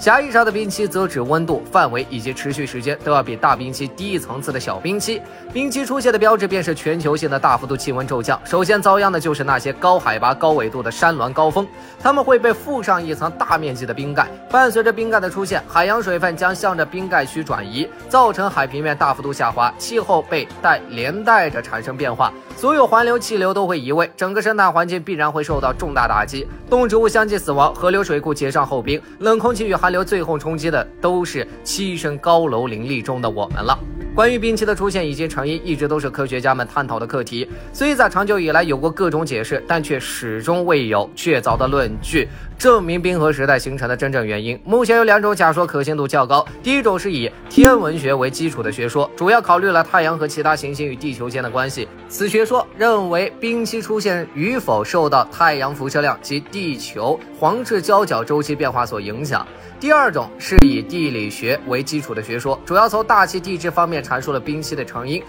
[0.00, 5.20] 狭义上的冰期则指温度、范围以及持续时间都要比大冰期低一层次的小冰期。
[5.52, 8.40] 冰期出现的标志便是全球性的大幅度气温骤降。
[8.42, 11.68] 首先遭殃的就是那些高海拔、高纬度的山峦高峰，
[12.02, 14.26] 它们会被覆上一层大面积的冰盖。
[14.50, 22.32] 伴随着冰盖的出现，海洋水分将向着冰盖区转移，造成海平面大幅度下滑，气候被带连带着产生变化。
[22.56, 33.78] 所有环流气流都会移位，整个生态环境必然会受到重大打击，动植物相继死亡，河流水库结上厚冰，冷空气与寒留最后冲击的都是栖身高楼林立中的我们了。
[34.14, 37.48] 关于冰期的出现以及成因，一直都是科学家们探讨的课题。
[37.72, 42.28] 虽在长久以来有过各种解释，但却始终未有确凿的论据
[42.60, 44.60] 证明冰河时代形成的真正原因。
[44.66, 51.88] 目前有两种假说可信度较高，第一种是以天文学为基础的学说，主要考虑了太阳和其他行星与地球间的关系。
[52.10, 59.46] 此学说认为冰期出现与否受到太阳辐射量及地球黄赤交角周期变化所影响。
[59.80, 65.22] 第二种是以地理学为基础的学说，主要从大气地质方面阐述了冰期的成因。